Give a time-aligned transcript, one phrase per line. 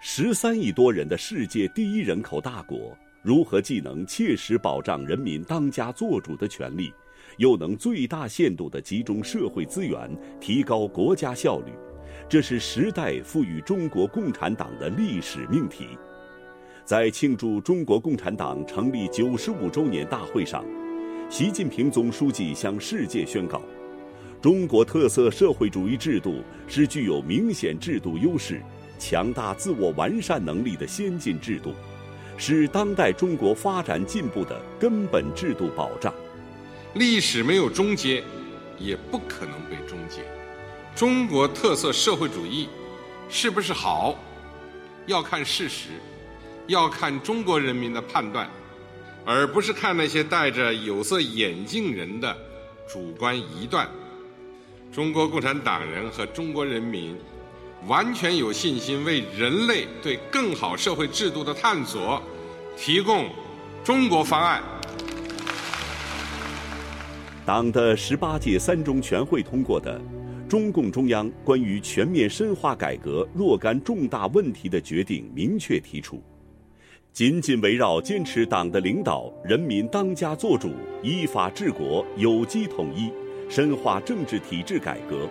[0.00, 6.92] 十三亿多人的世界第一人口大国，如何既能切实保障人民当家作主的权利，
[7.38, 11.72] 又能最大限度地集中社会资源，提高国家效率？
[12.28, 15.86] 这是时代赋予中国共产党的历史命题。
[16.84, 20.64] 在庆祝中国共产党成立九十五周年大会上，
[21.30, 23.62] 习近平总书记向世界宣告：
[24.42, 28.60] 中国特色社会主义制度是具有明显制度优势。
[28.98, 31.74] 强大自我完善能力的先进制度，
[32.36, 36.12] 是当代中国发展进步的根本制度保障。
[36.94, 38.22] 历史没有终结，
[38.78, 40.22] 也不可能被终结。
[40.94, 42.68] 中国特色社会主义
[43.28, 44.18] 是不是好，
[45.06, 45.88] 要看事实，
[46.66, 48.48] 要看中国人民的判断，
[49.24, 52.36] 而不是看那些戴着有色眼镜人的
[52.88, 53.88] 主观臆断。
[54.92, 57.16] 中国共产党人和中国人民。
[57.86, 62.20] 完全有信心为人类对更好社会制度的探索
[62.76, 63.28] 提供
[63.84, 64.62] 中国方案。
[67.44, 70.00] 党的十八届三中全会通过的
[70.48, 76.20] 中共中央关于全面深化改革若干重大问题的决定明确提出，
[77.12, 83.12] 紧紧围绕坚持党的领导、人民当家作主、依法治国、有机统一，
[83.48, 85.28] 深化政治体制改革。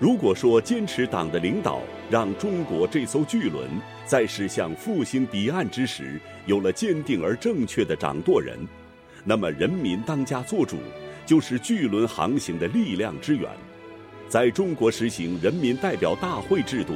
[0.00, 3.68] 如果说坚持党的领导，让中国这艘巨轮
[4.06, 8.58] 在驶向复兴彼岸之时有了坚定而正确的掌舵人，
[9.24, 10.78] 那么人民当家作主
[11.26, 13.50] 就是巨轮航行的力量之源。
[14.26, 16.94] 在中国实行人民代表大会制度，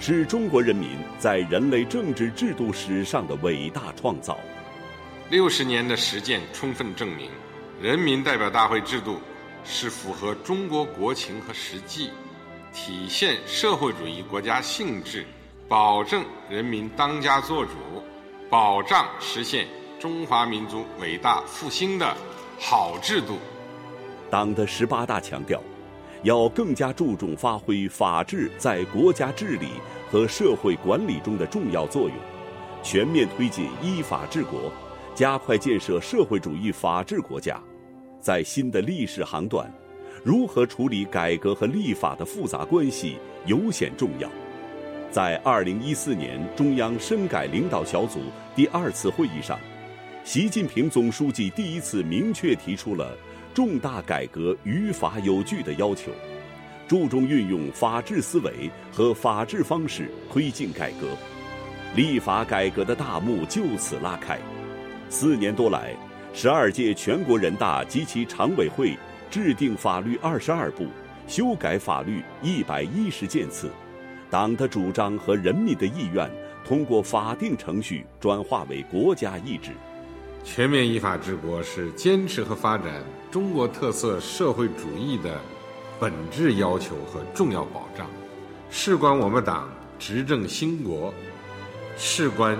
[0.00, 4.38] 是中国人民在人类政治制度史上的伟大创造。
[5.28, 7.28] 六十年的实践充分证明，
[7.82, 9.18] 人民代表大会制度
[9.62, 12.08] 是符合中国国情和实际。
[12.76, 15.24] 体现社会主义国家性质，
[15.66, 17.72] 保证人民当家作主，
[18.50, 19.66] 保障实现
[19.98, 22.14] 中华民族伟大复兴的
[22.60, 23.38] 好制度。
[24.30, 25.58] 党的十八大强调，
[26.22, 29.68] 要更加注重发挥法治在国家治理
[30.10, 32.14] 和社会管理中的重要作用，
[32.82, 34.70] 全面推进依法治国，
[35.14, 37.58] 加快建设社会主义法治国家。
[38.20, 39.72] 在新的历史航段。
[40.22, 43.16] 如何处理改革和立法的复杂关系
[43.46, 44.28] 尤显重要。
[45.10, 48.20] 在二零一四年中央深改领导小组
[48.54, 49.58] 第二次会议上，
[50.24, 53.16] 习近平总书记第一次明确提出了
[53.54, 56.10] 重大改革于法有据的要求，
[56.86, 61.08] 注重运用法治思维和法治方式推进改革，
[61.94, 64.38] 立法改革的大幕就此拉开。
[65.08, 65.94] 四年多来，
[66.34, 68.94] 十二届全国人大及其常委会。
[69.30, 70.86] 制定法律二十二部，
[71.26, 73.70] 修改法律一百一十件次，
[74.30, 76.30] 党的主张和人民的意愿
[76.64, 79.72] 通过法定程序转化为国家意志。
[80.44, 85.40] 全面依法治国是坚持和发展中国特色社会主义的
[85.98, 88.06] 本质要求和重要保障，
[88.70, 91.12] 事关我们党执政兴国，
[91.96, 92.56] 事关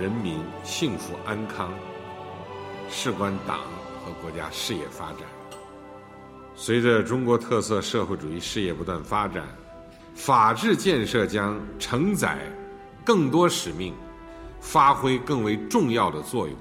[0.00, 1.72] 人民幸福安康，
[2.90, 3.58] 事关党
[4.04, 5.41] 和国家事业发展。
[6.54, 9.44] 随着中国特色社会主义事业不断发展，
[10.14, 12.38] 法治建设将承载
[13.04, 13.94] 更多使命，
[14.60, 16.54] 发挥更为重要的作用。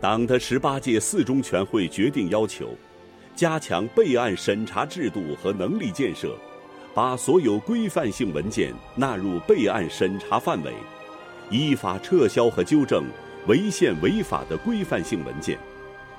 [0.00, 2.76] 党的十八届四中全会决定要求，
[3.34, 6.36] 加强备案审查制度和能力建设，
[6.94, 10.72] 把所有规范性文件纳入备案审查范围，
[11.50, 13.04] 依法撤销和纠正
[13.48, 15.58] 违宪违法的规范性文件，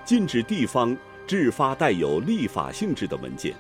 [0.03, 0.95] 禁止地方。
[1.29, 3.53] 制发带有立法性质的文件。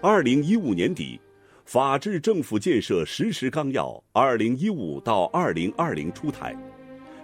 [0.00, 1.16] 二零一五年底，
[1.64, 6.56] 《法治政府建设实施纲要（二零一五到二零二零）》出台，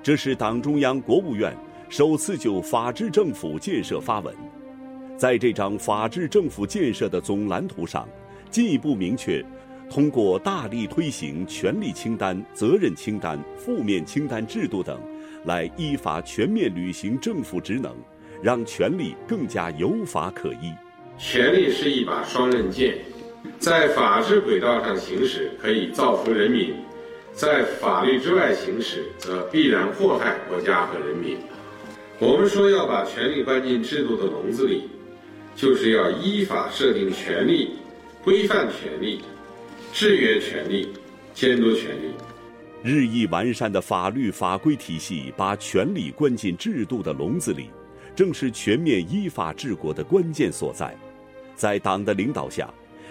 [0.01, 1.53] 这是党中央、国务院
[1.89, 4.33] 首次就法治政府建设发文。
[5.17, 8.09] 在这张法治政府建设的总蓝图上，
[8.49, 9.45] 进一步明确，
[9.91, 15.01] 通过大力推行权力清单、责任清单、负面清单制度等，
[15.47, 17.93] 来依法全面履行政府职能。
[18.43, 20.75] 让权力更加有法可依。
[21.17, 22.99] 权力是一把双刃剑，
[23.59, 26.75] 在法治轨道上行使可以造福人民，
[27.33, 31.37] 在法律之外行使则必然祸害国家和人民。
[32.19, 34.89] 我们说要把权力关进制度的笼子里，
[35.55, 37.77] 就是要依法设定权力、
[38.25, 39.21] 规范权力、
[39.93, 40.89] 制约权力、
[41.35, 42.13] 监督权力。
[42.83, 47.71] 日益完善的法律法规体系，把权力关进制度的笼子里。
[48.15, 50.95] 正是全面依法治国的关键所在，
[51.55, 52.69] 在党的领导下，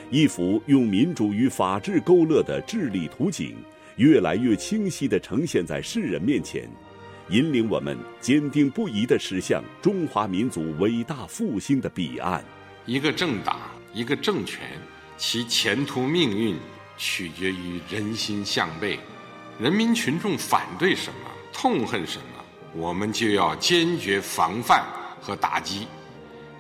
[0.09, 3.56] 一幅用民主与法治勾勒的治理图景，
[3.95, 6.69] 越来越清晰地呈现在世人面前，
[7.30, 12.44] 引领我们坚定不移地驶向中华民族伟大复兴的彼岸。
[12.86, 13.59] 一个政党，
[13.94, 14.62] 一个政权，
[15.18, 16.56] 其前途命运
[16.98, 19.00] 取决于人心向背。
[19.59, 22.40] 人民群众反对什么，痛恨什么，
[22.73, 24.85] 我们就要坚决防范
[25.21, 25.88] 和打击。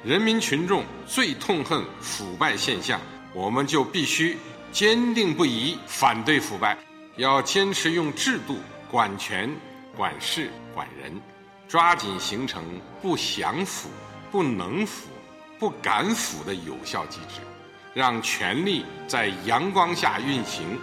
[0.03, 2.99] 人民群众最痛恨腐败现象，
[3.33, 4.37] 我们就必须
[4.71, 6.77] 坚定不移反对腐败。
[7.17, 8.57] 要坚持用制度
[8.89, 9.53] 管权、
[9.95, 11.21] 管事、管人，
[11.67, 12.63] 抓紧形成
[13.01, 13.89] 不想腐、
[14.31, 15.07] 不能腐、
[15.59, 17.41] 不敢腐的有效机制，
[17.93, 20.79] 让权力在阳光下运行。